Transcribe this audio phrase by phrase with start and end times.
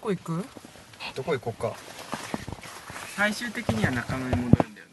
[0.00, 0.44] どこ行く？
[1.14, 1.74] どこ行こうか。
[3.16, 4.86] 最終的には中野に戻るんだよ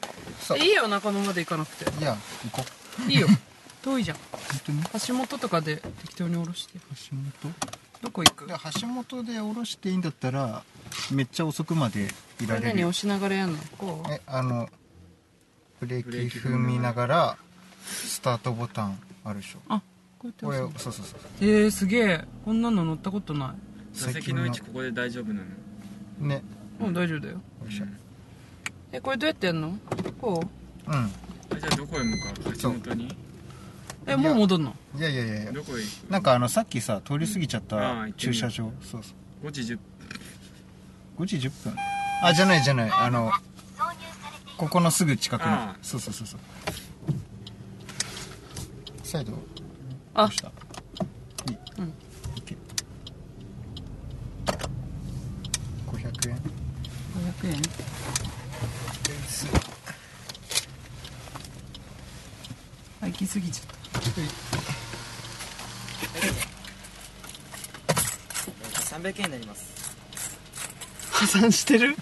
[0.59, 0.65] ね。
[0.65, 1.89] いいよ中野まで行かなくて。
[1.97, 2.65] いや行こ
[3.07, 3.09] う。
[3.09, 3.27] いいよ。
[3.81, 4.17] 遠いじゃん。
[4.17, 4.83] 本当に？
[5.07, 6.77] 橋本とかで適当に降ろして。
[7.09, 7.53] 橋本？
[8.01, 8.47] どこ行く？
[8.47, 10.61] で橋本で降ろしていいんだったら
[11.11, 12.09] めっちゃ遅くまで
[12.41, 12.67] いられる。
[12.67, 13.59] よ何押しながらやんの？
[13.77, 14.11] こう？
[14.11, 14.67] えあの
[15.79, 17.37] ブレーキ踏みながら
[17.85, 19.59] スタートボタンあるでしょ。
[19.69, 19.81] あ
[20.19, 22.25] こうこれやって押すそうそうそうえー、すげえ。
[22.43, 23.55] こんなの乗ったことな
[23.97, 25.41] 座席の位置ここで大丈夫な
[26.21, 26.27] の？
[26.27, 26.43] ね。
[26.79, 27.33] う大丈夫だよ。
[27.33, 27.85] よいしょ
[28.91, 29.77] えこれどうやってやんの？
[30.21, 30.41] こ
[30.87, 30.91] う？
[30.91, 30.95] うん。
[30.95, 31.09] あ
[31.59, 32.53] じゃあどこへ向かう？
[32.57, 33.15] 橋本に？
[34.05, 34.75] えもう戻んの？
[34.95, 38.71] いやいやいやどこへ行くなんかあのさっきさ通り過ぎちゃっああた駐車場。
[38.81, 39.13] そうそ
[39.43, 39.47] う。
[39.47, 39.79] 5時10
[41.19, 41.75] 5時10分？
[42.23, 42.91] あじゃないじゃない。
[42.91, 43.31] あの
[44.57, 45.47] ここのすぐ近くの。
[45.47, 46.39] ああそうそうそうそう。
[49.03, 49.31] サイド？
[49.31, 49.37] ど
[50.13, 50.51] あうしたい
[51.53, 51.87] いうんオ
[52.37, 52.57] ッケー
[55.91, 56.37] 500円
[57.47, 57.61] 500円
[63.01, 63.67] あ行き過ぎちゃっ
[68.89, 68.97] た。
[68.97, 69.95] 300円になります
[71.11, 71.95] 破産してる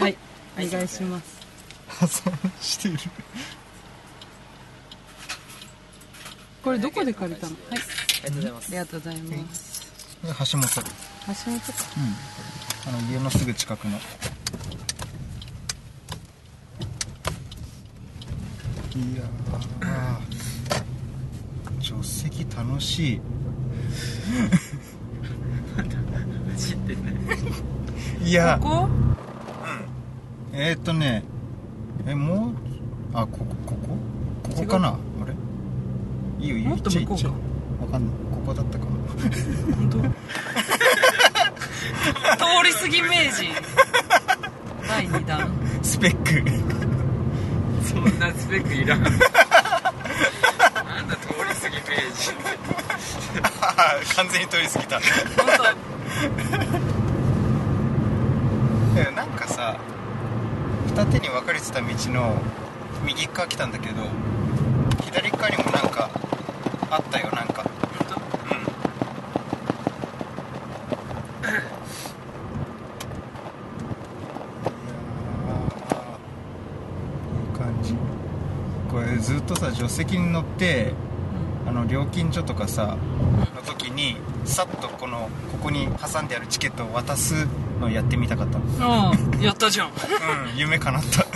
[0.00, 0.16] はい。
[0.58, 0.88] お願い。
[0.88, 1.36] します
[1.88, 2.96] 破産してる
[6.62, 7.78] これどこで借りたのはい。
[8.24, 8.52] ありがとうござい。
[8.52, 9.16] ますありがとうござい。
[9.20, 9.86] ます
[10.52, 13.96] 橋本橋本かうんあの家のすぐ近くの。
[13.96, 13.98] い
[19.16, 23.20] やー助手席楽しい。
[26.52, 27.00] 走ってね
[28.24, 28.56] いや。
[28.62, 28.88] ここ？
[30.52, 31.24] えー、っとね
[32.06, 32.52] えもう
[33.12, 33.98] あここここ？
[34.48, 34.90] ここかな？
[34.90, 35.34] あれ？
[36.44, 36.70] いいよいいよ。
[36.70, 37.32] もっちゃえ行っちゃえ
[37.84, 38.14] わかんない。
[38.30, 38.92] ここだったかも。
[39.76, 39.98] 本当？
[41.86, 43.54] 通り過ぎ名人
[44.86, 45.50] 第2弾。
[45.82, 46.50] スペック。
[47.84, 49.02] そんなスペックいらん。
[49.02, 49.20] なんだ
[51.16, 52.32] 通り過ぎページ
[54.16, 55.00] 完全に通り過ぎた。
[59.14, 59.78] なんかさ
[60.86, 62.40] 二手に分かれてた道の
[63.04, 64.02] 右側来たんだけど
[65.04, 66.10] 左側にもなんか
[66.90, 67.30] あったよ。
[67.32, 67.62] なんか
[68.08, 68.18] 当う
[68.58, 68.62] ん
[77.42, 77.94] いい感じ
[78.90, 80.92] これずっとさ助手席に乗って
[81.66, 82.96] あの料金所とかさ
[83.54, 87.46] の時にさっとこのここに挟んであるチケットを渡す
[87.80, 89.12] のをやってみたかったの。
[89.34, 89.40] うん。
[89.40, 89.88] やったじゃん。
[89.88, 91.26] うん夢叶った。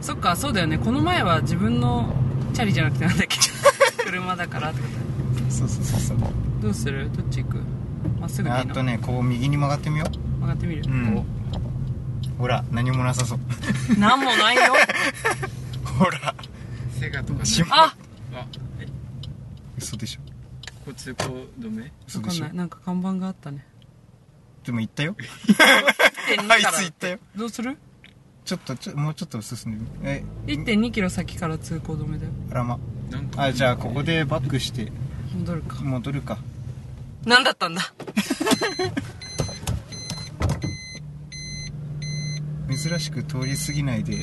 [0.00, 0.78] そっかそうだよね。
[0.78, 2.12] この前は自分の
[2.52, 3.38] チャリじゃなくてなんだっけ？
[4.04, 4.86] 車だからってこ
[5.48, 6.18] そうそうそうそう。
[6.18, 6.26] と
[6.62, 7.10] どうする？
[7.16, 7.60] どっち行く？
[8.20, 8.72] まっすぐでいいの？
[8.72, 10.06] あとねこう右に曲がってみよ
[10.40, 11.24] 曲がってみる、うん。
[12.38, 13.38] ほら何もなさそう。
[13.96, 14.62] うなんもないよ。
[15.98, 16.34] ほら
[17.00, 17.94] セガとかしあ。
[18.34, 18.46] あ
[18.80, 18.86] え
[19.78, 20.20] 嘘でしょ。
[20.84, 21.24] ここ通行
[21.58, 21.82] 止め？
[21.82, 22.44] 分かん嘘でしょ。
[22.44, 22.54] ない。
[22.54, 23.64] なんか看板があったね。
[24.64, 25.16] でも行ったよ。
[25.48, 27.18] 1.2あいつ行ったよ。
[27.34, 27.78] どうする？
[28.44, 32.32] ちょっとちょもうちょっと進んでみえ1 2キロ先から通行止めだよ。
[32.50, 32.78] あらま。
[33.36, 34.92] あじゃあここでバックして。
[35.34, 35.76] 戻るか。
[35.82, 36.38] 戻るか。
[37.24, 37.80] 何だったんだ？
[42.68, 44.22] 珍しく通り過ぎないで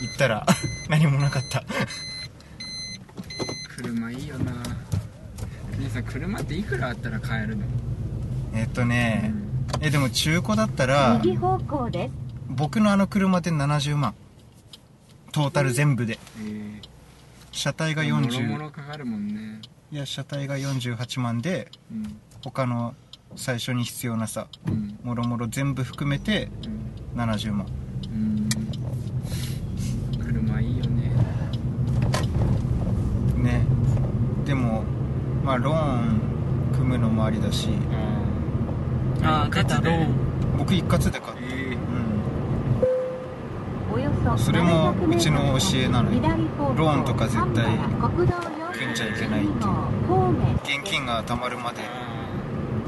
[0.00, 0.46] 行ったら
[0.88, 1.64] 何もなかった。
[3.76, 4.52] 車いいよな。
[5.78, 7.64] 皆さん車っていくらあったら買えるの？
[8.54, 9.32] えっとね
[9.80, 12.12] えでも中古だったら右方向です。
[12.48, 14.14] 僕のあの車で70万。
[15.30, 16.18] トータル全部で。
[16.42, 16.80] え
[17.52, 19.60] 車体がえもろも40ろかかるもんね。
[19.92, 22.16] いや車体が48万でうん。
[22.42, 22.94] 他の
[23.36, 24.98] 最初に必要なさうん。
[25.04, 26.50] もろもろ全部含めて
[27.14, 27.20] うん。
[27.20, 27.66] 70万。
[28.06, 28.48] うん
[30.58, 31.12] 車いいよね。
[33.36, 33.64] ね。
[34.44, 34.82] でも
[35.44, 36.20] まあローン
[36.72, 37.68] 組むのもありだし。
[39.22, 40.08] あああ出たローン
[40.58, 41.78] 僕一括で買ったえうん。
[44.38, 46.16] そそれも700うちの教えなのよ。
[46.20, 47.64] 左方向ローンとか絶対
[48.72, 49.52] 組んじゃいけないっていう。
[50.62, 51.86] 現金が貯まるまであ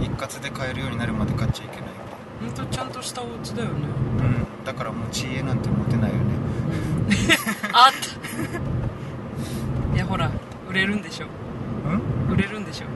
[0.03, 1.91] 一括で買えるようになるまで買っちゃいけない。
[2.41, 3.75] 本当ちゃんとしたお家だよね。
[4.19, 4.23] う
[4.63, 4.65] ん。
[4.65, 6.25] だから持ち家なんて持てないよね
[7.73, 7.93] あっ。
[9.93, 10.31] たいやほら
[10.69, 11.27] 売れるんでしょ。
[11.87, 12.35] うん？
[12.35, 12.87] 売れるんでしょ。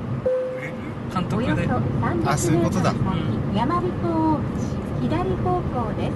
[0.58, 0.75] 売れる？
[1.12, 1.52] 監督で。
[1.52, 1.66] およそ
[2.06, 2.93] 300あそういうことだ。
[2.93, 3.16] メートル
[3.52, 4.43] 先山彦大口
[5.02, 6.12] 左方向です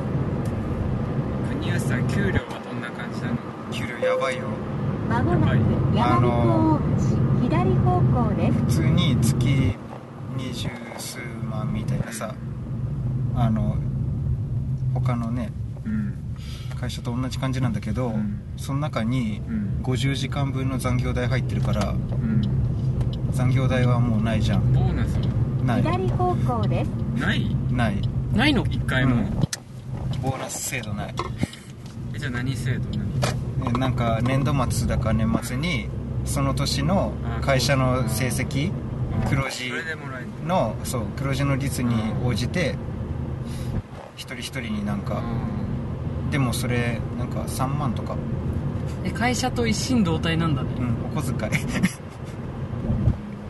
[1.61, 3.37] 国安さん給料はどんな感じなの？
[3.73, 4.45] 給料やばいよ。
[5.09, 5.59] まもなく
[5.97, 9.77] 山彦大口左方向です普通に月
[10.37, 10.99] 20
[11.99, 12.35] からさ
[13.35, 13.77] あの
[14.95, 15.51] 他のね
[15.85, 16.15] うん
[16.81, 18.41] 会社と同じ感じなんだけど、うん。
[18.57, 19.81] その中にうん。
[19.83, 22.43] 50時間分の残業代入ってるからうん。
[23.33, 24.73] 残業代はもうないじゃん。
[24.73, 25.21] ボーナスは
[25.65, 25.83] ない。
[25.83, 26.89] 左方向です。
[27.21, 27.57] ない？
[27.71, 28.09] ない。
[28.35, 28.65] ないの？
[28.67, 29.31] 一回も、うん。
[30.23, 31.15] ボーナス制度ない。
[32.15, 35.89] えじゃあ何制度何えなんか年度末だか年末に
[36.25, 38.71] その年の会社の成績
[39.29, 39.73] 黒字
[40.47, 40.77] の？
[40.85, 41.95] そう黒字の率に
[42.25, 42.77] 応じて
[44.17, 45.23] 一人一人になんか
[46.31, 48.17] でもそれなんか3万とか。
[49.05, 50.69] え会社と一心同体なんだね。
[50.79, 51.53] うんお小遣い。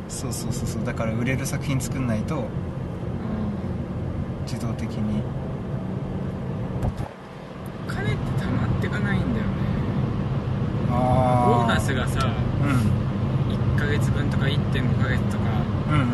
[0.08, 0.84] そうそうそうそう。
[0.84, 2.44] だから売れる作品作んないと
[4.46, 5.22] 自動的に。
[7.86, 9.52] 金って溜まってかないんだよね。
[10.90, 12.28] あボーナスがさ
[12.62, 12.70] うん。
[13.76, 15.44] 1ヶ月分とか1.5ヶ月とか
[15.90, 16.04] うんう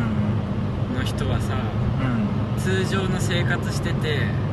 [0.93, 1.53] んの人はさ
[2.01, 2.61] うん。
[2.61, 4.44] 通常の生活しててうん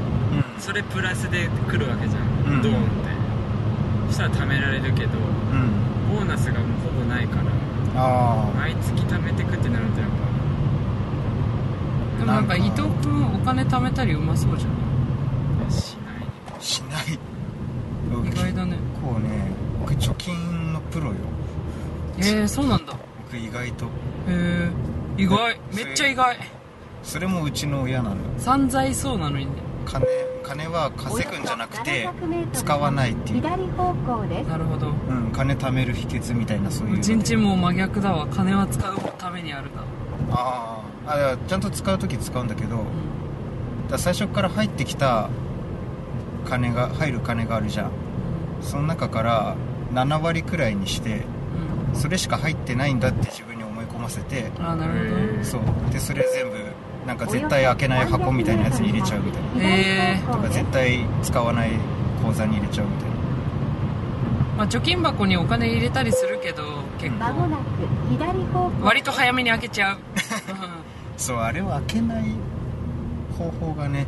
[0.62, 2.22] それプラスで来るわけじゃん、
[2.54, 2.62] うん。
[2.62, 2.90] ドーンって。
[4.06, 6.16] そしたら貯められるけどうん。
[6.16, 7.42] ボーナスがもうほぼないから。
[8.00, 10.10] ああ毎月貯めてくってなるとやっ
[12.20, 14.70] でもなんか伊藤君お金貯めたりうまそうじゃん。
[15.64, 16.12] ぱしな
[16.54, 16.64] い。
[16.64, 17.18] しない。
[18.28, 18.76] 意外だね。
[19.02, 19.50] こうね
[19.80, 21.14] 僕貯金のプロよ。
[22.18, 22.92] えー、そうなんだ。
[22.92, 23.86] へ僕意外と。
[24.28, 24.70] え
[25.18, 25.58] 意外。
[25.74, 26.38] めっちゃ意外。
[27.02, 28.22] それもうちの親なのよ。
[28.38, 30.06] 散財そうなのにね金
[30.42, 33.42] 金は稼ぐんじゃなくておよそ700メートル使わないっていう。
[33.42, 34.48] 左方向です。
[34.48, 34.88] なるほど。
[34.88, 36.98] うん金貯める秘訣みたいなそういう。
[36.98, 38.26] うちんちも真逆だわ。
[38.28, 39.82] 金は使うためにあるだ
[40.30, 41.34] あー。
[41.34, 42.84] あちゃんと使う時使うんだけど
[43.90, 45.28] だ最初から入ってきた
[46.48, 47.90] 金が入る金があるじゃん。
[48.60, 49.56] その中から
[49.92, 51.22] 7割くらいにして
[51.92, 52.00] うん。
[52.00, 55.62] それしか入ってないんだって自分に思い込ませてああなるほそう。
[55.92, 56.56] でそれ全部
[57.06, 59.48] なんか絶対開けない箱みたいなやつに入れちゃうみたいな。
[59.68, 60.32] へー。
[60.32, 61.70] とか絶対使わない
[62.24, 63.16] 口座に入れちゃうみたいな。
[63.16, 63.22] ど
[64.58, 66.62] まあ貯金箱にお金入れたりするけど
[66.98, 67.18] 結構。
[67.18, 67.62] まもなく
[68.10, 68.84] 左方向。
[68.86, 69.98] 割と早めに開けちゃう。
[71.16, 72.24] そうあれは開けない
[73.38, 74.06] 方法がね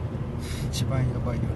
[0.71, 1.49] 一番やばいよね。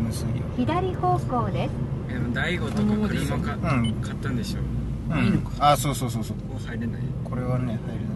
[0.00, 0.34] むずいよ。
[0.56, 1.70] 左方向です。
[2.10, 3.92] えでも大悟とか車か、うん。
[4.00, 5.14] 買ったんでしょ？
[5.14, 5.24] うん。
[5.24, 5.72] いいのか。
[5.72, 6.36] あそうそうそうそう。
[6.38, 7.02] ここ入れない？
[7.24, 8.07] これはね入れないすごい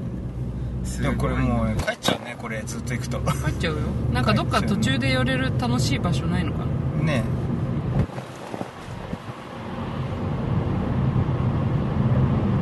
[1.00, 3.18] でもこれもう帰っちゃうねこれずっと行くと。
[3.20, 3.80] 帰っちゃうよ。
[4.12, 6.58] なんかどっか途中で寄れる楽しい場所ないのか
[6.98, 7.04] な？
[7.04, 7.22] ね。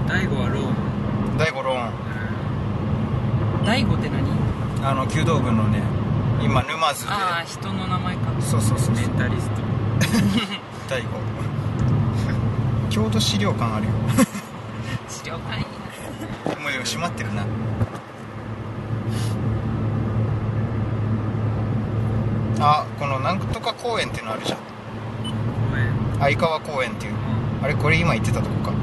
[0.08, 0.75] 大悟はローン。
[3.64, 4.28] 大悟って何？
[4.82, 5.82] あの弓道部のね
[6.43, 7.12] 今沼津で。
[7.12, 8.23] ああ人の名前か。
[8.40, 9.61] そうそうそうメンタリスト。
[10.88, 11.11] 大悟。
[12.90, 13.93] 郷土資料館あるよ。
[15.08, 15.64] 資料館いい
[16.61, 17.44] もう閉まってるな
[22.62, 24.58] あこのなんとか公園っていうのあるじゃん。
[26.20, 27.12] 相川公園っていう。
[27.12, 27.16] う
[27.62, 27.64] ん。
[27.64, 28.72] あれこれ今行ってたとこか。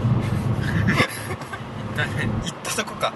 [2.43, 3.13] 行ったとこか。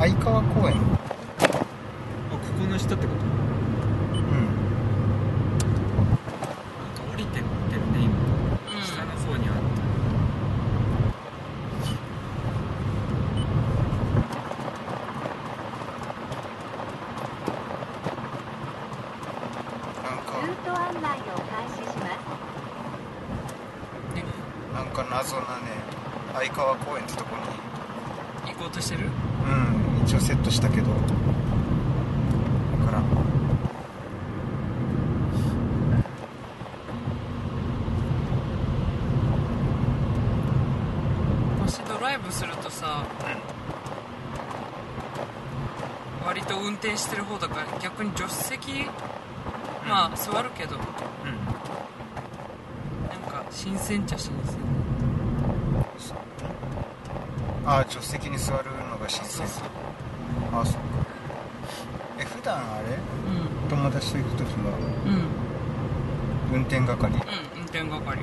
[0.00, 0.78] 相川公園あ
[2.30, 3.26] ここの人ってことう
[4.16, 4.30] ん
[6.78, 8.16] なんか降りてってるね今
[8.78, 9.60] うん下の方にあった
[20.02, 22.08] なんかルート案内を開始します
[24.14, 24.24] ね
[24.72, 25.44] なんか謎なね
[26.32, 27.36] 相川公園ってとこ
[28.46, 29.10] に行こうとしてる
[29.44, 30.92] うん一応セットしたけどだ
[32.86, 33.04] からん
[41.66, 43.04] 私ドライブするとさ
[46.26, 48.86] 割と運転してる方だから逆に助手席
[49.86, 50.86] まあ座るけどなん
[53.30, 54.58] か新鮮っちゃ新鮮。
[57.66, 59.46] ああ助手席に座るのが新鮮。
[59.46, 59.66] そう
[60.52, 60.80] あそうか。
[62.18, 62.96] え普段あれ？
[62.96, 63.68] うん。
[63.68, 64.72] 友達と行く時は？
[66.50, 66.56] うん。
[66.56, 66.90] 運転係？
[66.92, 68.18] あうん運転係。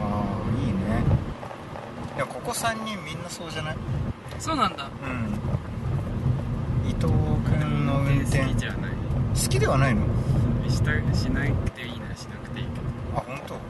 [0.00, 0.02] あ
[0.58, 1.04] いいね。
[2.16, 3.76] いやここ3人みんなそうじゃない？
[4.38, 4.84] そうなんだ。
[4.84, 5.38] うん
[6.88, 7.06] 伊藤
[7.44, 8.38] 君の運転。
[8.40, 8.90] 好きじゃない
[9.34, 9.94] 好きではない。
[9.94, 10.02] の
[10.68, 12.70] したしなくていいなしなくていいけ
[13.16, 13.54] あ本当？
[13.54, 13.60] ど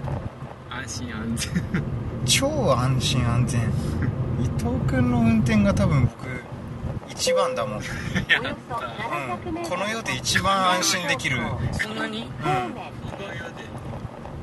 [0.71, 1.53] 安心安全。
[2.25, 3.61] 超安心安全。
[4.41, 6.43] 伊藤君の運転が多分僕
[7.11, 7.89] 一番だもん、 うん、や
[8.41, 11.39] およそ700メートルこの世で一番安心できる。
[11.73, 12.31] そんなに？
[12.43, 12.73] 方面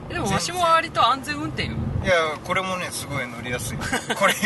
[0.10, 0.20] えで。
[0.20, 1.72] もわしも割と安全運転よ。
[2.04, 3.78] いやこれもねすごい乗りやすい。
[3.78, 4.34] これこれ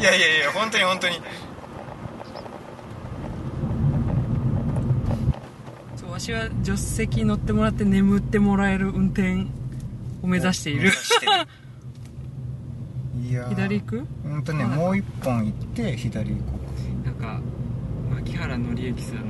[0.00, 1.20] いいやいやいや本当に本当に。
[5.96, 9.46] そうわしは助手席乗ってもらって眠ってもらえる運転
[10.22, 10.90] を目指している。
[13.28, 13.48] いやー。
[13.50, 14.06] 左行く？
[14.24, 16.42] 本当ねもう一本行って左行こ
[17.04, 17.40] なんか
[18.14, 19.22] 牧原紀之さんの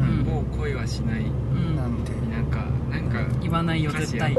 [0.00, 4.36] うん「もう恋はしない」うんうなんでなんかなんか言わないよ絶対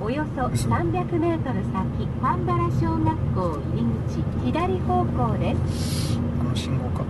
[0.00, 6.18] およそ嘘300メートル先半原小学校入り口左方向です。
[6.40, 7.04] あの信号か。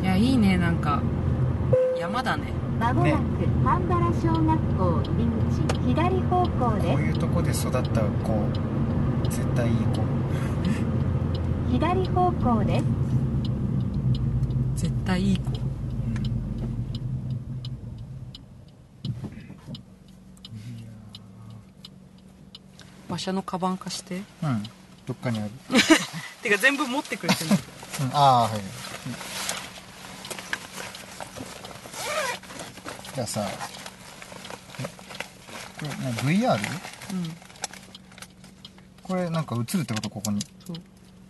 [0.00, 0.04] ん。
[0.04, 1.02] いやいいねなんか。
[1.98, 2.52] 山だね。
[2.78, 3.18] まもなく
[3.62, 7.88] 半原小学校入り口左方向こうですいうとこで育った子
[9.24, 10.02] 絶対いい子
[11.70, 12.84] 左方向です。
[14.76, 15.53] 絶対いい子
[23.14, 24.22] 馬車のカバン貸して。
[24.42, 24.62] うん、うん、
[25.06, 25.50] どっかにある、
[26.42, 27.50] てか全部持ってくれてる。
[28.00, 28.62] うん、ああはい、うん。
[33.14, 33.46] じゃあさ
[34.80, 34.84] え
[35.78, 35.86] こ
[36.26, 36.58] れな VR?
[37.12, 37.36] うん。
[39.04, 40.40] これなんか映るってことここに。
[40.66, 40.76] そう。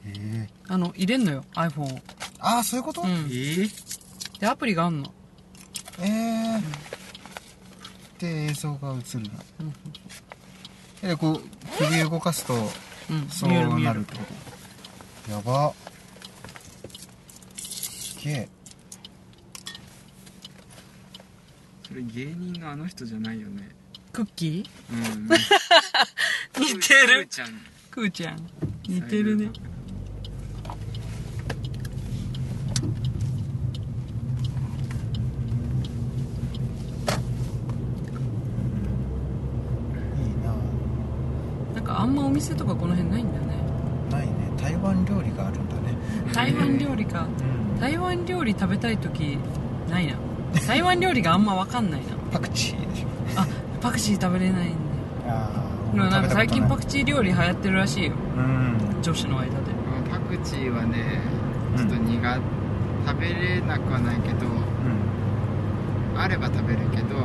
[0.06, 2.00] ええあの入れんのよ iPhone を。
[2.38, 3.08] ああそういうこと、うん。
[3.08, 3.70] えー。
[4.40, 5.12] でアプリがあんの。
[6.00, 6.62] ええ
[8.18, 9.30] で映像が映るの。
[9.60, 9.74] うん
[11.04, 11.40] えこう
[11.78, 12.54] 首動かすと
[13.10, 14.24] うんそうなるってこ
[15.26, 15.30] と。
[15.32, 15.72] やば。
[17.56, 18.48] すげえ。
[21.86, 23.68] それ芸人のあの人じゃないよね。
[24.12, 25.28] クッキうん。
[25.28, 25.38] ー
[26.58, 27.26] 似てる。
[27.26, 27.48] ちゃん。
[27.90, 28.36] クーちゃん。
[28.88, 29.48] 似てるねい
[40.26, 40.54] いな
[41.74, 43.54] なんかあんまお店とかこの辺ないんだよね。
[44.10, 44.32] ないね。
[44.60, 45.96] 台湾料理があるんだね。
[46.32, 47.26] 台湾料理か。
[47.74, 47.80] うん。
[47.80, 49.38] 台湾料理食べたい時
[49.88, 50.14] ないな。
[50.66, 52.06] 台湾料理があんま分かんないな。
[52.32, 53.06] パクチーでしょ。
[53.36, 53.46] あ
[53.80, 54.74] パクチー食べれないんだよ
[55.28, 55.50] あ
[55.92, 58.12] あでもなんか最近パククチー料理流行ってるらしいよ。
[58.36, 59.02] うん。
[59.02, 59.54] 女子の間で。
[60.10, 61.20] パクチーはね
[61.76, 62.40] ちょっと苦、
[63.06, 66.20] 食べれなくはないけどうん。
[66.20, 67.16] あれば食べるけど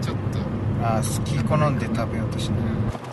[0.00, 0.38] ちょっと、
[0.82, 2.60] ああ好き好んで食べようとしない。
[2.92, 3.05] カッ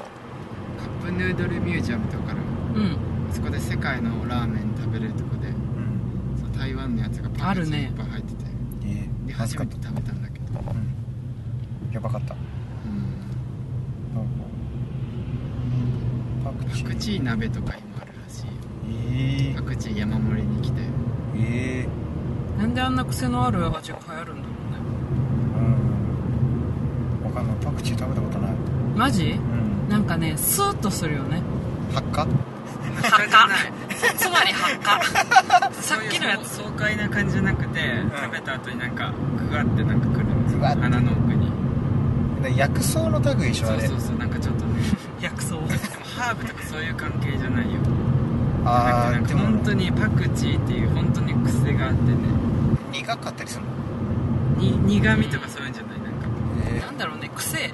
[1.04, 2.40] プヌードルミュージアムとかの
[2.76, 2.98] うん
[3.32, 5.56] そこで世界のラーメン食べれるとこでうん。
[6.40, 8.46] そう台湾のやつがパクチーいっぱい入ってて、
[8.86, 10.46] ええでまずかった初めて食べたんだけど。
[10.60, 10.64] う
[11.90, 11.94] ん。
[11.94, 12.36] やばかった。
[12.36, 12.40] うん。
[16.44, 16.84] パクチー。
[16.84, 18.52] パクチー鍋とか今あるらしいよ。
[19.52, 20.82] えパクチー山盛りに来て。
[21.36, 21.88] え
[22.58, 24.78] えなんであんな癖のある味が流行るんだろうね。
[27.22, 27.26] うん。
[27.26, 28.52] わかんないパクチー食べたことない。
[28.96, 29.32] マジ？
[29.32, 29.53] うん
[29.94, 31.40] なんかねスーッとするよね。
[31.94, 32.26] 発火？
[33.04, 33.48] 発火。
[34.18, 35.72] つまり発火。
[35.84, 36.58] さっきのやつ。
[36.58, 37.80] 爽快な感じじゃなくて、
[38.24, 41.52] 食べた後になんかグワってなんかくるんですよ鼻の奥に。
[42.42, 43.82] で薬草の類でしょあれ。
[43.82, 44.66] そうそうそうなんかちょっと。
[44.66, 44.82] ね
[45.22, 45.52] 薬草。
[45.52, 45.68] でも
[46.18, 47.80] ハーブとかそういう関係じゃないよ。
[48.66, 49.42] あなんかあでも。
[49.42, 52.18] 本当にパクチーっていう本当に癖があってね。
[52.92, 53.66] 苦かったりする
[54.58, 54.60] の？
[54.60, 56.28] に苦味とかそういうんじゃないなんか。
[56.68, 57.72] えなんだろうね癖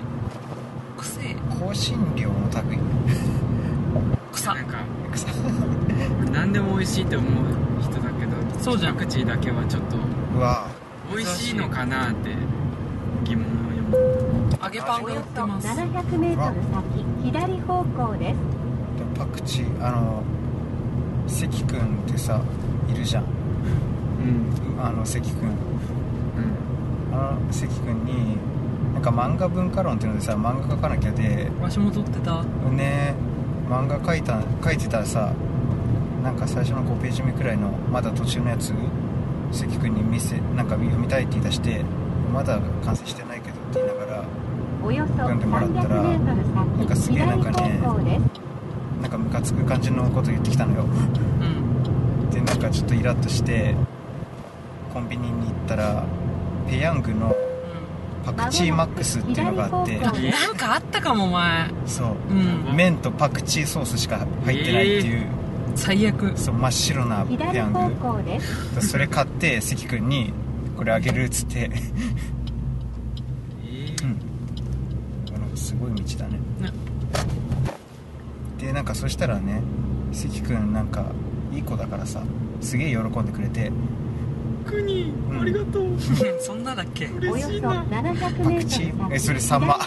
[1.70, 2.36] 香辛料の
[2.70, 2.80] 類
[4.32, 4.54] 草。
[4.56, 4.78] なんか
[5.12, 5.28] 草。
[6.32, 8.96] 何でも美味しいって思う人だけどそうじゃん。
[8.96, 9.98] パクチーだけはちょっと
[10.36, 10.68] うわ。
[11.12, 12.36] 美味しいのかなって
[13.24, 14.58] 疑問を読む。
[14.64, 15.68] 揚げパンが売ってます。
[15.68, 18.38] 700メートル先左方向です。
[18.98, 20.24] でパクチーあの
[21.28, 22.42] 関君ってさ
[22.92, 23.24] いるじゃん。
[23.24, 23.28] う
[24.80, 24.84] ん。
[24.84, 25.50] あの関君。
[25.50, 27.16] うん。
[27.16, 28.38] あの関君に
[29.00, 31.50] なんか漫画文化論っていうのでさ漫画描かなきゃで。
[31.62, 32.44] わしも撮ってた。
[32.44, 33.16] ね。
[33.70, 35.32] 漫画描いた描いてたらさ
[36.22, 38.74] なんか最初の5ページ目くらいのまだ途中のやつ
[39.52, 41.84] 関君に見せなんか読みたいって言い出して
[42.34, 44.26] まだ完成してないけどって言いながら
[44.84, 47.62] およそ読んでもらったら300メなんかすげえなん左か
[48.00, 48.22] ね
[49.02, 50.84] なんかムカつく感じのこと言ってきたのよ。
[50.84, 52.30] うん。
[52.32, 53.76] でなんかちょっとイラッとして
[54.94, 56.06] コンビニに行ったら
[56.68, 57.34] ペヤングの
[58.26, 60.00] パクチーマックスっていうのがあって。
[60.00, 61.70] なんかあったかも前。
[61.86, 62.08] そう。
[62.30, 62.76] うん。
[62.76, 65.28] 麺とパクチーソースしか入ってないっていう、
[65.76, 66.38] 最悪。
[66.38, 67.80] そう真っ白なペヤング。
[67.96, 68.88] 向です。
[68.90, 70.34] それ買って関君に
[70.78, 71.72] これあげるっつって。
[73.66, 74.20] えうん。
[75.36, 76.40] あのすごい道だね。
[76.62, 76.90] ね
[78.60, 79.62] でなんかそしたらね
[80.12, 81.06] 関君なんか
[81.54, 82.22] いい子だからさ
[82.62, 83.72] すげえ喜んでくれて
[84.70, 85.42] クニうん。
[85.42, 85.86] ありがとう。
[86.40, 87.06] そんなだっけ？
[87.08, 87.84] 嬉しいな。
[87.84, 89.14] 700メートルパクチー？
[89.14, 89.80] えそれサンマ。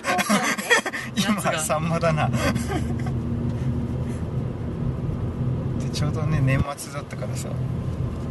[1.17, 2.29] 今サンマだな。
[2.29, 2.35] で
[5.93, 7.49] ちょうどね年末だったからさ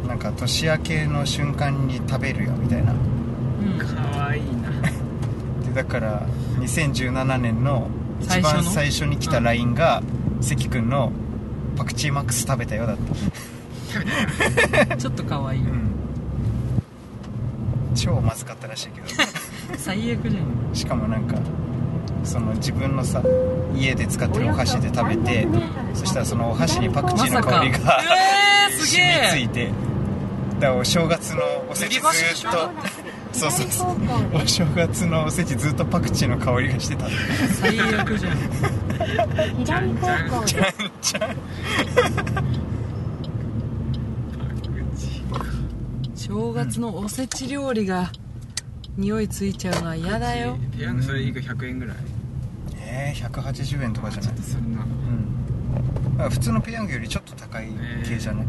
[0.06, 2.92] なんか年明けの瞬間に食べるよみたいな。
[2.92, 3.78] うん。
[3.78, 3.86] か
[4.18, 4.70] わいいな。
[5.68, 6.26] でだから
[6.60, 7.88] 2017年の
[8.20, 10.02] 一番最初に来た LINE が
[10.40, 11.12] 関君の
[11.76, 12.96] 「パクチーマックス食べたよ」だっ
[14.88, 14.96] た。
[14.96, 15.60] ちょっと可愛い。
[15.60, 15.91] うん
[17.94, 19.06] 超まずかったらしいけど。
[19.78, 20.74] 最悪じゃん。
[20.74, 21.36] しかもなんか
[22.24, 23.22] その自分のさ
[23.74, 25.46] 家で使ってるお箸で食べて
[25.94, 27.98] そしたらそのお箸にパクチーの香りが、ま
[28.70, 29.66] えー染みついて。
[30.60, 32.70] だからお正月のおせちずっと
[33.32, 33.96] そうそうそう。
[34.34, 37.06] お正月のおせちずっとパクチーの香りがしてた。
[37.60, 38.36] 最悪じゃん。
[39.58, 40.56] 左方向です
[41.00, 41.36] ちゃん
[46.26, 48.12] 正月のおせち料理が
[48.96, 50.56] 匂いついちゃうのは嫌だよ。
[50.76, 51.96] ペヤングそれ以外100円ぐらい。
[52.76, 54.34] えー、180円とかじゃない？
[54.42, 54.82] そんな。
[56.24, 56.30] うん。
[56.30, 57.68] 普通のペヤングよりちょっと高い
[58.06, 58.46] 系じゃない、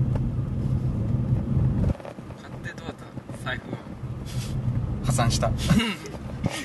[2.42, 2.96] 買ってどうだっ
[3.40, 3.78] た財布は
[5.06, 5.52] 破産した。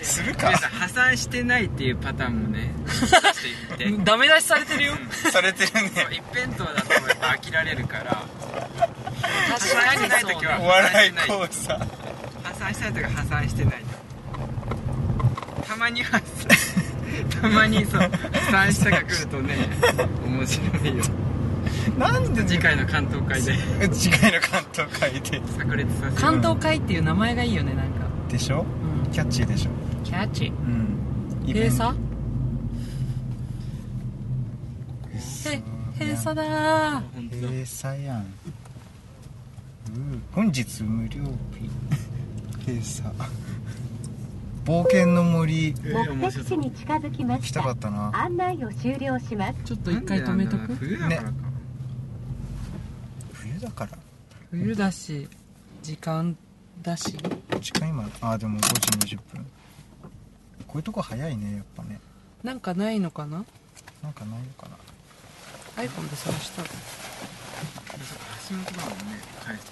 [0.03, 0.51] するか？
[0.51, 2.73] 破産してないっていうパターンもね
[4.05, 4.93] ダメ出しされてるよ。
[5.33, 5.91] されてるね。
[6.11, 8.27] 一辺倒だとやっぱ飽きられるから
[9.49, 10.61] 破確産してない時は。
[10.61, 11.79] お笑い講座。
[12.43, 13.75] 破産したい時は破産してない。
[15.67, 16.23] たまに破産
[17.41, 18.09] たまにそう破
[18.51, 19.57] 産したが来るとね
[20.27, 21.05] 面白いよ。
[21.99, 23.55] なんで次回の関東会で。
[23.93, 25.41] 次回の関東会で。
[25.41, 28.07] 炸裂させる関東会っていう名前がいいよねなんか。
[28.29, 28.65] でしょ？
[29.05, 29.13] うん。
[29.13, 29.71] キャッチーでしょ？
[30.05, 30.47] キャッチ。
[30.47, 31.45] うん。
[31.47, 31.97] 閉鎖？
[35.47, 35.63] へ
[35.99, 37.03] 閉鎖だー。
[37.31, 38.27] 閉鎖やん
[40.33, 41.31] 本日無料日。
[42.67, 43.09] 閉鎖
[44.65, 45.75] 冒険の森。
[45.83, 47.61] 目的地に近づきま来した。
[47.61, 48.11] たかったな。
[48.15, 49.59] 案内を終了します。
[49.65, 50.75] ちょっと一回止めとく？
[50.75, 51.33] 冬だからか、
[53.33, 53.99] 冬だから。
[54.51, 55.29] 冬だし
[55.83, 56.37] 時間
[56.83, 57.17] だし？
[57.61, 58.63] 時間今あーでも5
[59.01, 59.47] 時20分。
[60.67, 61.99] こういうとこ早いねやっぱね。
[62.43, 63.45] なんかないのかな？
[64.03, 64.77] なんかないのかな。
[65.83, 66.69] iPhone で探したら
[68.49, 69.05] 橋本だもんね
[69.45, 69.63] 返す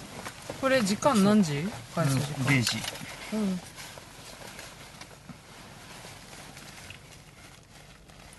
[0.61, 1.63] これ時間何時？
[1.95, 2.45] 返す時うん。
[2.47, 3.59] 0時間うん。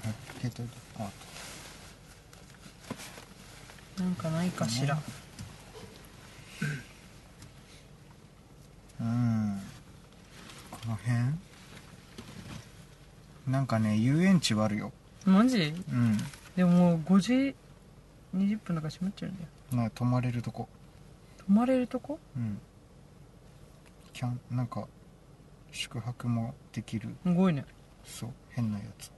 [0.04, 0.08] あ
[0.40, 0.64] けど
[0.98, 1.10] あ
[4.00, 4.50] なんかない。
[4.50, 4.98] かしら
[9.00, 9.60] うん。
[10.70, 11.38] この辺？
[13.46, 14.92] なんかね遊園地はあるよ。
[15.24, 15.74] マジ？
[15.90, 16.16] うん。
[16.56, 17.32] でももう5時
[18.36, 20.68] 20分だから閉まっちゃうんだよな泊まれるとこ。
[21.38, 22.18] 泊まれるとこ？
[22.36, 22.58] うん。
[24.12, 24.86] キャンなんか
[25.70, 27.14] 宿泊もできる。
[27.24, 27.64] すごいね。
[28.04, 29.12] そう変なやつ。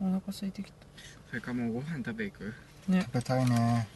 [0.00, 0.86] お腹空いてきた。
[1.30, 2.54] それからもうご飯食べ行く？
[2.88, 3.02] ね。
[3.02, 3.88] 食べたいね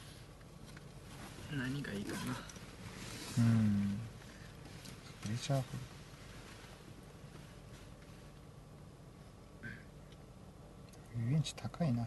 [1.50, 2.36] 何がいいかな。
[3.38, 3.98] うん。
[5.22, 5.64] ブレジャーフ
[11.18, 12.02] 遊園地高いな。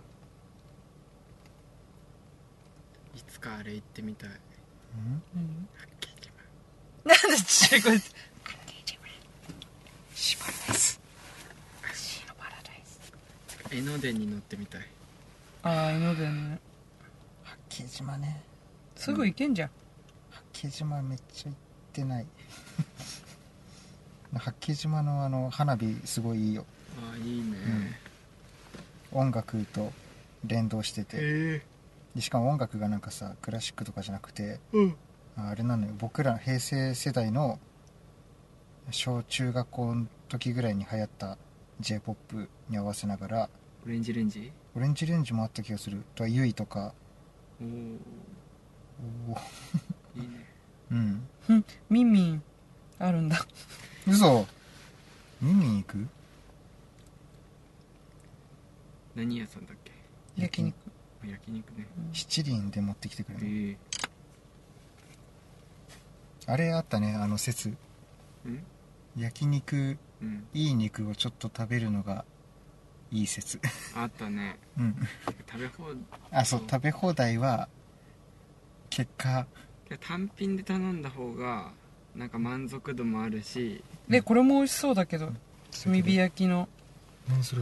[3.15, 4.29] いつかあれ行ってみたい。
[4.29, 4.35] うん？
[5.33, 6.31] 何八景島
[7.03, 8.03] なんでちっちゃい声で
[10.15, 10.51] シバラ
[12.63, 13.01] ダイス。
[13.71, 14.81] 江ノ電に乗ってみたい。
[15.63, 16.59] ああ江ノ電ね。
[17.43, 18.43] 八景島ね
[18.95, 19.69] すぐ行けんじゃん。
[20.31, 21.55] 八景島めっちゃ行っ
[21.93, 22.25] てない。
[24.33, 26.65] 八景島のあの花火すごいいいよ。
[26.97, 27.99] ああいいね。
[29.11, 29.91] 音楽と
[30.45, 31.17] 連動してて。
[31.19, 31.61] え
[32.15, 34.95] でしかも音楽がなんかさクラシックとかじゃなくてうん。
[35.37, 35.93] ああれなのよ。
[35.97, 37.59] 僕ら平成世代の
[38.91, 41.37] 小中学校の時ぐらいに流行った
[41.79, 43.49] j p o p に合わせながら
[43.85, 44.51] オレンジレンジ？
[44.75, 46.03] オレンジレンジもあった気がする。
[46.15, 46.93] とはゆいとか
[50.15, 50.45] いいね。
[50.91, 51.27] うん。
[51.49, 52.43] うんミンミン
[52.99, 53.45] あるんだ。
[54.07, 54.45] 嘘。
[55.41, 56.07] 見に行く？
[59.15, 59.91] 何屋さんだっけ？
[60.37, 60.75] 焼肉。
[61.23, 61.87] あ焼肉ね。
[62.13, 63.77] 七輪で持ってきてくれえるえ。
[66.47, 67.75] あれあったねあの説。
[68.45, 68.63] うん？
[69.17, 70.47] 焼肉うん。
[70.53, 72.25] いい肉をちょっと食べるのが
[73.11, 73.59] いい説。
[73.95, 74.57] あったね。
[74.77, 74.95] うん。
[75.49, 75.95] 食べ放題。
[76.31, 77.67] あそう食べ放題は
[78.91, 79.47] 結果。
[79.99, 81.71] 単品で頼んだ方が
[82.15, 83.83] なんか満足度もあるし。
[84.07, 85.31] でこれも美味しそうだけど
[85.83, 86.69] 炭火焼きの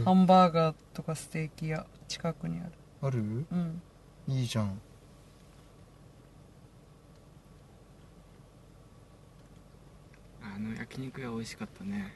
[0.04, 2.72] ハンバーガーとかステーキ屋近くにある。
[3.02, 3.18] ある？
[3.20, 3.82] うん。
[4.28, 4.80] いいじゃん。
[10.42, 12.12] あの焼肉屋美味しかったね。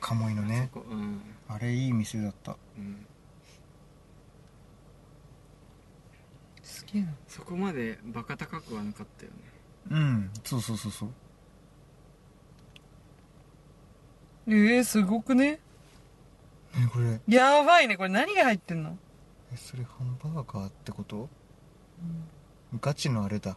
[0.00, 0.70] 鴨居のね。
[0.74, 1.20] あうん。
[1.48, 2.56] あれいい店だった。
[2.78, 3.06] うん。
[6.74, 9.36] すげえなそこまでバカ高くはなかったよね。
[9.90, 10.30] うん。
[10.42, 11.10] そうそうそうそう。
[14.48, 15.60] えー、すごくね？
[16.76, 17.20] えこれ。
[17.28, 17.96] やばいね。
[17.96, 18.98] これ何が入ってんの？
[19.52, 21.28] えそれハンバーガーってこと、
[22.80, 23.56] ガチのあれだ。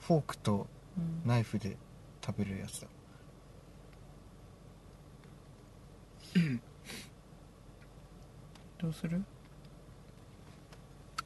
[0.00, 1.22] フォークとうん。
[1.24, 1.76] ナイフで
[2.26, 2.88] 食べるやつだ。
[8.78, 9.22] どうする？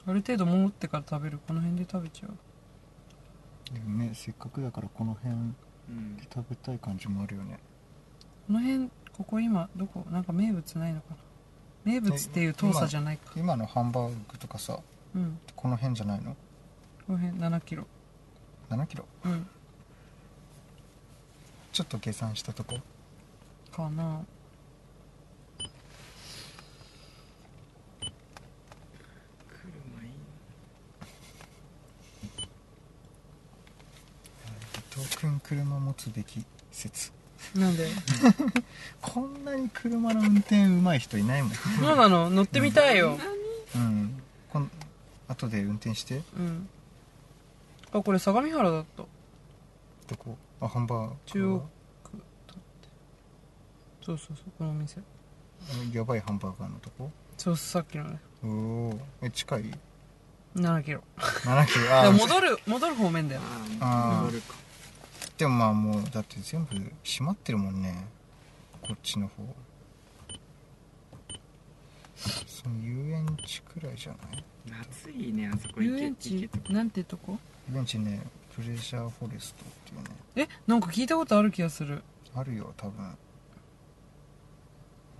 [0.06, 1.38] ある程度持ってから食べる。
[1.46, 2.30] この辺で食べちゃう。
[3.72, 5.36] でもねせっかくだからこの辺う
[5.92, 6.16] ん。
[6.16, 7.58] で食べたい感じもあるよね。
[8.46, 10.04] この辺ここ今どこ？
[10.10, 11.16] なんか名物ないのかな？
[11.84, 13.32] 名物っていう遠さじゃないか。
[13.36, 14.78] 今のハンバーグとかさ
[15.14, 15.38] うん。
[15.54, 16.36] この辺じゃないの？
[17.06, 17.86] この辺7キロ。
[18.70, 19.04] 7キロ？
[19.24, 19.46] うん。
[21.72, 22.76] ちょっと計算したとこ？
[23.74, 24.20] かな
[29.48, 29.70] 車
[30.04, 30.10] いい
[34.76, 37.12] 伊藤君車持つべき説。
[37.54, 37.86] なんで？
[39.02, 41.52] こんなに車の運転うまい人いないもん。
[41.52, 42.30] そうなの？
[42.30, 43.18] 乗ってみたいよ。
[43.74, 44.22] うん。
[44.50, 44.70] こん
[45.28, 46.22] 後で運転して。
[46.36, 46.68] うん。
[47.92, 49.02] あこれ相模原だった。
[49.02, 49.08] ど
[50.16, 50.36] こ？
[50.60, 51.68] あハンバーガー中央
[52.04, 52.12] 区
[52.46, 52.88] だって。
[54.06, 55.00] そうそうそうこのお店。
[55.00, 57.10] あのやばいハンバーガーのとこ？
[57.36, 58.18] そうさっきのね。
[58.44, 59.64] おおえ近い
[60.54, 61.02] ？7キロ。
[61.18, 61.84] 7キロ。
[61.86, 63.40] だあ戻る戻る方面だよ。
[63.80, 64.54] ああ戻るか
[65.42, 68.06] でもまあもうだって全部閉まってるもんね。
[68.80, 69.42] こっちの方。
[72.46, 74.44] その遊園地くらいじゃない？
[74.70, 76.48] 夏いいねあそこ遊園地？
[76.70, 77.40] なんてとこ？
[77.68, 78.22] 遊園地ね
[78.54, 80.16] プレジャーフォレストっていうね。
[80.36, 82.04] えなんか聞いたことある気がする。
[82.36, 83.04] あるよ多分。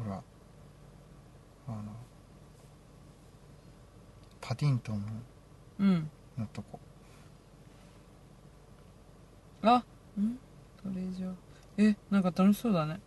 [0.05, 0.23] ほら
[1.67, 1.83] あの
[4.41, 5.23] パディントン
[5.81, 6.11] うん。
[6.39, 6.79] のとこ。
[9.65, 9.83] あ
[10.21, 10.39] ん？
[10.83, 11.35] トレジャー
[11.79, 13.01] えなんか楽しそうだね。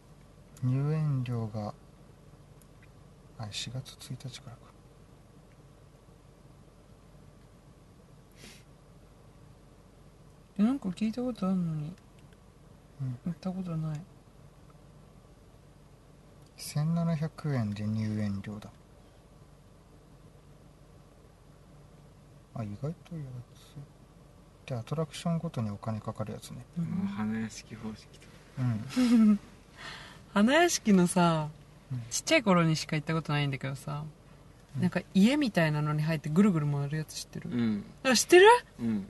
[0.63, 1.73] 入園料が
[3.37, 4.61] あ4月1日からか。
[10.57, 11.93] えなんか聞いたことあるのに。
[13.01, 13.17] うん。
[13.25, 14.01] 行ったことない。
[16.57, 18.71] 1700円で入園料だ。
[22.55, 23.25] あ意外と安い
[24.65, 26.65] でアトラクションごとにお金かかるやつね。
[26.77, 28.27] もう花屋敷方式と
[28.59, 29.39] うん。
[30.33, 31.49] 花屋敷のさ
[31.91, 32.01] うん。
[32.09, 34.03] ちっちゃい頃にしか行ったことないんだけどさ、
[34.75, 34.81] うん。
[34.81, 37.85] なんか家みたいなのに入ってぐるぐる回るやつ知ってる、うん。
[38.03, 38.47] あ知ってる？
[38.79, 39.07] うん。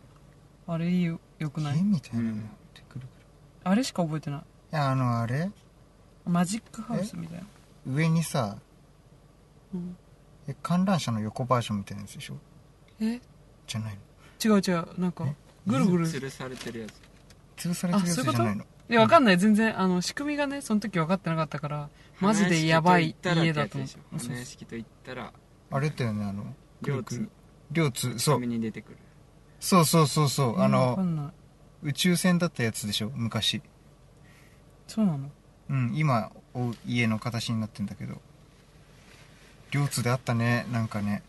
[0.68, 1.78] あれいいよよくない？
[1.78, 2.36] 家みたいなのっ
[2.74, 3.08] てくるくる。
[3.63, 4.39] あれしか覚えてない。
[4.39, 4.44] い
[4.76, 5.50] やあのあれ？
[6.26, 7.46] マジックハウスみたいな、
[7.94, 8.58] 上にさ
[9.74, 9.96] うん、
[10.48, 12.38] え観覧車の横バージョンみたいなやつでしょ？
[13.00, 13.22] え？
[13.68, 14.56] じゃないの。
[14.58, 15.00] 違う違う。
[15.00, 15.36] なんかえ？
[15.65, 16.08] ぐるぐる。
[16.08, 16.91] 吊るされてるやつ。
[17.58, 18.63] 吊るされてるやつじゃないの。
[18.88, 19.38] いやわかんない。
[19.38, 24.17] 全然あの仕組みがねその時分かってなかったからマジでやばい家だと思う。
[24.17, 25.34] 花屋敷と言ったら。
[25.71, 26.43] あれだよねあの
[26.84, 27.30] く両津
[27.71, 28.39] 両津そう。
[28.39, 28.97] 上に出てくる。
[29.60, 30.62] そうそうそうそう。
[30.62, 31.32] あの
[31.82, 33.62] 宇宙船だったやつでしょ昔。
[34.88, 35.32] そうなの？
[35.69, 38.21] うん今お家の形になってんだけど。
[39.71, 41.23] 両津であったねなんかね。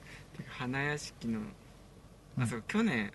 [0.46, 1.40] 花屋敷の
[2.37, 2.42] うん。
[2.42, 3.11] あそう去年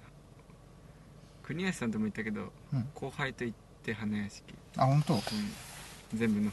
[1.52, 2.88] 国安さんとも言ったけど、うん。
[2.96, 4.44] 後輩と行って花屋敷、
[4.78, 5.16] あ本当？
[5.16, 5.22] うん、
[6.14, 6.52] 全部乗っ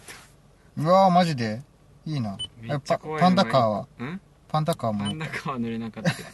[0.79, 1.63] うわーマジで？
[2.05, 2.37] いいな。
[2.37, 3.87] ためっちゃパパン怖いのがダカーは？
[4.01, 4.21] うん？
[4.49, 5.05] パンダカーも？
[5.05, 6.29] パンダカーは乗れなかったけど。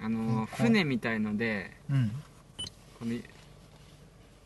[0.02, 0.46] あのうん。
[0.46, 2.10] 船みたいのでうん。
[2.98, 3.16] この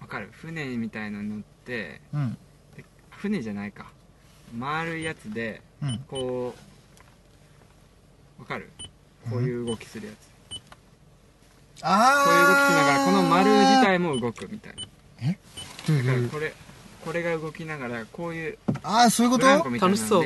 [0.01, 0.29] わかる？
[0.33, 2.37] 船みたいの乗ってうん。
[3.11, 3.87] 船じゃないか。
[4.55, 5.99] 丸いやつでうん。
[6.07, 6.55] こ
[8.39, 8.71] うわかる？
[9.31, 10.28] こういう動きするやつ、
[11.83, 14.83] あこういう動きしながらこの丸自体体も動くみたいな。
[15.87, 16.55] どういうだからこれ
[17.05, 19.47] これが動きながらこういうああそういうこと？
[19.47, 20.25] 楽しそう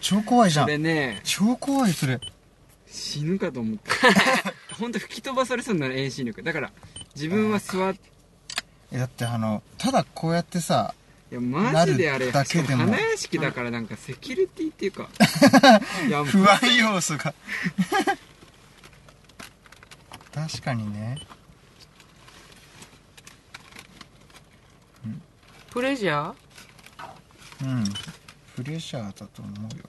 [0.00, 0.66] 超怖いじゃん。
[0.66, 2.20] それね超怖いそれ。
[2.86, 3.92] 死ぬかと思った。
[4.76, 6.42] 本当吹き飛ばされそうになる遠心力。
[6.42, 6.70] だから
[7.14, 8.00] 自分は座って
[8.92, 10.94] えだってあのただこうやってさ
[11.30, 12.84] いやマジであれだけでも。
[12.84, 15.08] 花屋敷だからなんかセキュリティっていうか。
[16.26, 17.32] 不安要素が
[20.32, 21.18] 確かにね。
[25.70, 27.64] プレジャー？
[27.64, 27.84] うん。
[28.56, 29.84] プレシャーだと思うよ。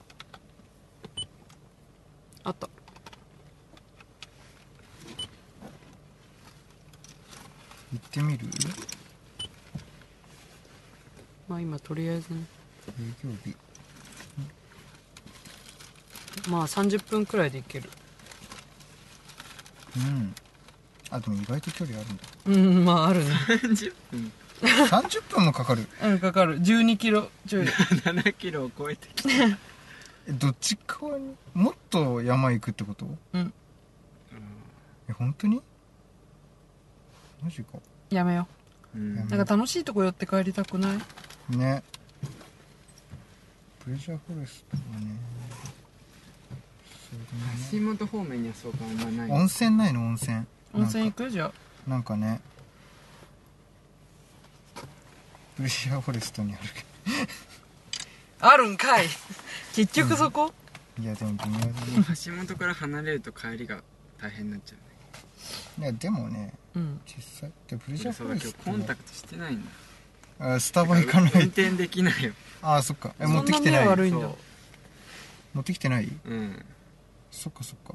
[2.44, 2.68] あった。
[7.92, 8.46] 行ってみる？
[11.48, 12.44] まあ今とりあえずね。
[12.88, 13.56] 営業日。
[16.48, 17.90] まあ30分くらいで行ける
[19.96, 20.34] うん。
[21.10, 22.22] あでも意外と距離あるんだ。
[22.46, 23.30] うんまああるね。
[23.48, 24.32] 30分。
[24.62, 25.86] 30分もかかる。
[26.02, 26.60] うんかかる。
[26.60, 27.66] 12キロちょい。
[27.66, 29.30] 7キロを超えてきた。
[29.44, 29.58] え
[30.32, 33.06] どっち側にもっと山行くってこと？
[33.32, 33.52] うん。
[35.08, 35.60] え本当に？
[37.42, 37.78] マジか。
[38.10, 38.46] やめよ
[38.94, 38.98] う。
[38.98, 39.18] ん。
[39.18, 40.94] うなんか楽しいとこ寄って帰りたくな
[41.50, 41.56] い？
[41.56, 41.82] ね。
[43.84, 45.06] プレジャーフォレストはね
[47.70, 49.30] 橋本方面にはそうかあんまない。
[49.30, 51.30] 温泉ないの温泉温泉行く？
[51.30, 51.90] じゃあ。
[51.90, 52.40] なんかね。
[55.56, 56.84] プレジャーフォレストにあるけ
[58.40, 59.06] あるんかい。
[59.74, 60.52] 結局そこ、
[60.96, 61.72] どいやでも微妙だね。
[62.24, 63.82] 橋本から離れると帰りが
[64.20, 64.76] 大変になっちゃ
[65.78, 65.86] うね。
[65.88, 67.00] いやでもねうん。
[67.06, 69.70] 実際でプレジャーフォ俺そうだ今日レストねコンタクトしてないんだ。
[70.54, 71.32] あスタバ行かない。
[71.34, 72.32] 運転できないよ。
[72.62, 73.14] あそっか。
[73.20, 73.84] え持ってきてない。
[73.84, 74.26] 目悪いんだ。
[74.28, 74.38] そ
[75.54, 76.04] 持ってきてない？
[76.06, 76.64] ううん
[77.32, 77.94] そっかそっか。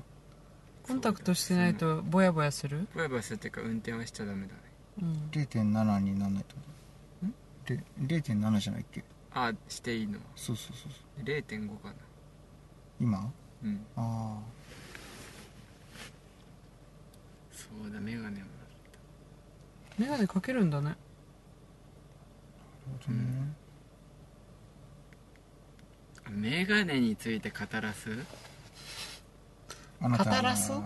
[0.83, 2.87] コンタクトしてないとボヤボヤする？
[2.93, 4.59] ぼやぼやするっていうか運転はしちゃダメだね。
[5.03, 5.29] うん。
[5.31, 6.55] 0.7になんないと
[7.25, 7.33] ん
[8.05, 9.03] ？0.7じゃないっけ？
[9.33, 10.19] あしていいの？
[10.35, 11.23] そうそうそうそう。
[11.23, 11.93] 0.5かな。
[12.99, 13.31] 今？
[13.63, 13.85] うん。
[13.95, 14.39] あ
[17.51, 18.45] そうだメガネも
[19.97, 20.95] メガネかけるんだね。
[23.07, 23.35] あなる
[26.25, 28.09] ほどね、メガネについて語らす？
[29.99, 30.77] あなた語らすね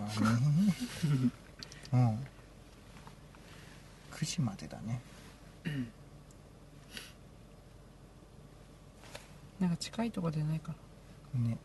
[1.92, 2.26] うん。
[4.10, 5.00] 9時までだね。
[9.60, 10.74] なんか近いとこでないか
[11.34, 11.48] な。
[11.50, 11.58] ね。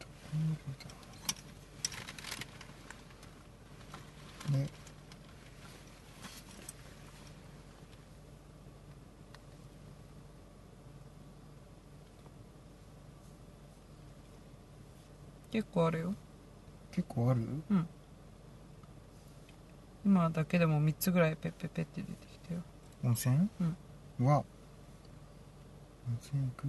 [0.00, 0.60] どこにいるんだ
[4.50, 4.77] ろうね
[15.50, 16.14] 結構あるよ。
[16.92, 17.46] 結構ある？
[20.04, 22.62] 今だけでも3つぐらいペッペッペッって出てきたよ。
[23.04, 23.48] 温泉？
[24.18, 24.26] うん。
[24.26, 26.66] は温泉行く？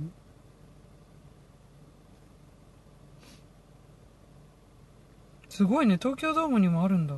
[5.49, 5.97] すごいね。
[5.97, 7.15] 東京ドームにもあるんだ。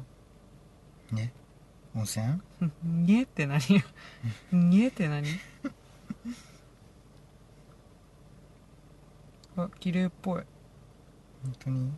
[1.12, 1.34] ね。
[1.95, 2.41] 温泉？
[2.62, 3.60] う んにえって何
[4.54, 5.28] にえって何？
[9.58, 10.43] あ綺麗っぽい
[11.43, 11.91] 本当に。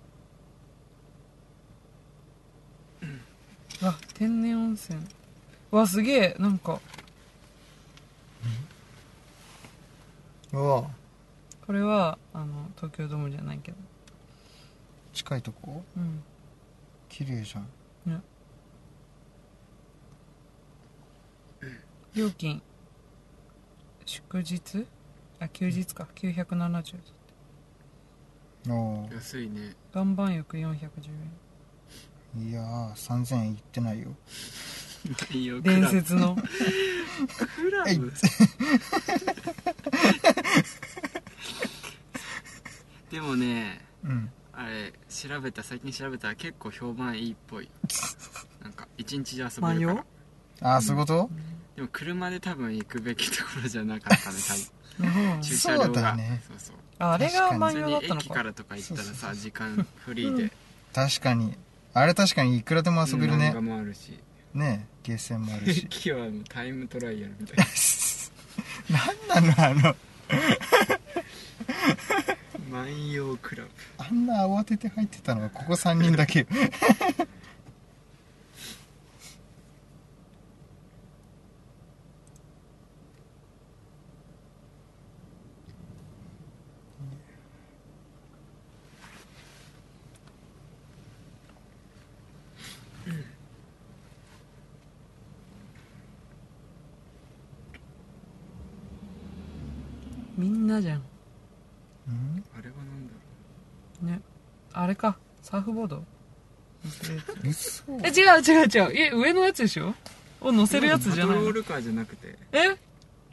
[3.82, 5.01] あ天然温泉。
[5.71, 6.79] わすげえなんか。
[10.53, 10.89] うわ
[11.65, 13.77] これはあの東京ドームじゃないけど。
[15.13, 15.84] 近いとこ？
[15.97, 16.23] うん。
[17.10, 17.67] 綺麗じゃん。
[22.15, 22.62] 料金。
[24.06, 24.86] 祝日？
[25.39, 26.08] あ休日か。
[26.15, 27.22] 970お
[29.12, 29.76] 安いね。
[29.93, 34.10] 岩盤浴410ーいやー3000円いってないよ。
[35.32, 36.36] いいよ円伝説の。
[36.36, 36.41] ク
[37.71, 38.12] ラブ？
[43.12, 44.30] でもねうん。
[44.56, 47.69] あれ調べた最近調べたら結構評判いいっぽい。
[48.62, 50.06] なんか一日で遊べ万葉るか
[50.62, 50.69] ら。
[50.73, 51.30] ああそういうこと？
[51.76, 54.83] でも車で多分行くべきところじゃなかったね多うん分
[55.41, 56.41] 駐車料そうだがね。
[56.47, 56.75] そうそう。
[56.99, 58.21] ああれが万普だったのか。
[58.21, 60.51] 駅からとか行ったらそうそうさ時間フリーで。
[60.93, 61.56] 確かに。
[61.93, 63.49] あれ確かにいくらでも遊べるね。
[63.49, 64.19] 漫画もあるし。
[64.53, 65.86] ねゲーセンもあるし。
[65.86, 67.65] 駅はもうタイムトライアルみたいな。
[69.34, 69.95] なんなのあの。
[72.71, 73.69] 万葉クラブ。
[73.97, 76.45] あんな慌てて入ってたのはここ3人だけ
[100.73, 101.03] なじゃん。
[102.07, 102.43] うん？
[102.57, 103.13] あれはなんだ
[104.01, 104.21] ろね。
[104.73, 105.17] あれか。
[105.41, 106.03] サーフボード？
[107.43, 107.83] 嘘。
[108.03, 108.91] え違う違う違う。
[108.93, 109.93] え上のやつでしょ？
[110.41, 112.38] を乗うせるやつじゃないパトローのルカーじゃなくて。
[112.51, 112.77] え？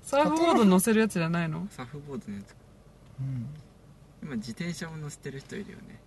[0.03, 1.67] サーフボード乗せるやつじゃないの？
[1.71, 2.55] サーフボードのやつ。
[3.21, 3.47] うん。
[4.23, 5.99] 今自転車を乗せてる人いるよね。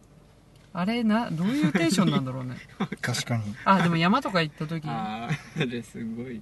[0.75, 2.57] あれなどういうテンションなんだろうね。
[3.01, 3.43] 確かに。
[3.65, 4.87] あでも山とか行った時。
[4.87, 6.41] あああれすごい。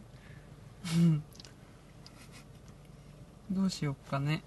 [0.95, 1.23] うん。
[3.51, 4.43] どうしよっかね